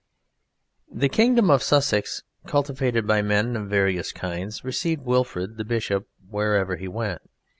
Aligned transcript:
The 0.91 1.09
kingdom 1.09 1.51
of 1.51 1.61
Sussex, 1.61 2.23
cultivated 2.47 3.05
by 3.05 3.21
men 3.21 3.55
of 3.55 3.69
various 3.69 4.11
kinds, 4.11 4.63
received 4.63 5.03
Wilfrid 5.03 5.57
the 5.57 5.63
Bishop 5.63 6.07
wherever 6.27 6.75
he 6.75 6.87
went. 6.87 7.21